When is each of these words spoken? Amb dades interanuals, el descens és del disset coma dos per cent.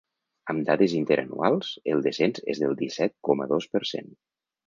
Amb 0.53 0.61
dades 0.69 0.95
interanuals, 0.99 1.69
el 1.93 2.01
descens 2.07 2.43
és 2.55 2.63
del 2.63 2.75
disset 2.81 3.15
coma 3.29 3.49
dos 3.55 3.71
per 3.77 3.83
cent. 3.93 4.13